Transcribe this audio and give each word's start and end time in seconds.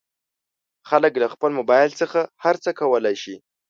خلک 0.89 1.13
له 1.21 1.27
خپل 1.33 1.49
مبایل 1.59 1.91
څخه 2.01 2.19
هر 2.43 2.55
څه 2.63 2.69
کولی 2.79 3.15
شي. 3.23 3.35